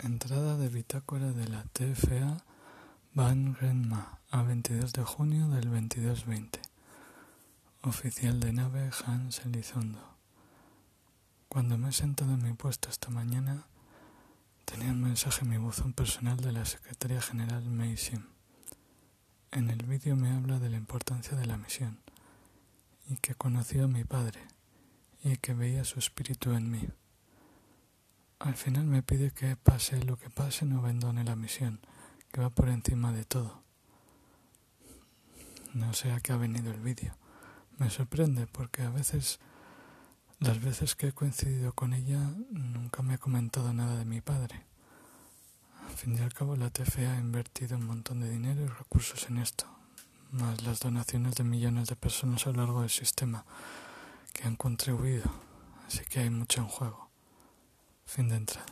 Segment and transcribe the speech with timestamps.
[0.00, 2.44] Entrada de bitácora de la TFA
[3.14, 6.60] Van Renma a 22 de junio del 2220.
[7.82, 9.98] Oficial de nave Hans Elizondo.
[11.48, 13.66] Cuando me he sentado en mi puesto esta mañana,
[14.66, 18.22] tenía un mensaje en mi buzón personal de la Secretaria General Mei Sim.
[19.50, 21.98] En el vídeo me habla de la importancia de la misión
[23.08, 24.46] y que conoció a mi padre
[25.24, 26.88] y que veía su espíritu en mí.
[28.40, 31.80] Al final me pide que pase lo que pase no abandone la misión,
[32.30, 33.64] que va por encima de todo.
[35.74, 37.16] No sé a qué ha venido el vídeo.
[37.78, 39.40] Me sorprende porque a veces,
[40.38, 44.64] las veces que he coincidido con ella, nunca me ha comentado nada de mi padre.
[45.88, 49.28] Al fin y al cabo, la TFA ha invertido un montón de dinero y recursos
[49.28, 49.66] en esto,
[50.30, 53.44] más las donaciones de millones de personas a lo largo del sistema
[54.32, 55.28] que han contribuido,
[55.88, 57.07] así que hay mucho en juego.
[58.08, 58.67] Fin de entrada.